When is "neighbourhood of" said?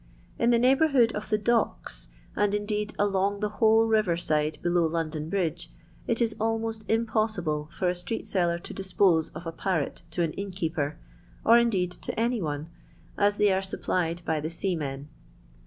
0.57-1.29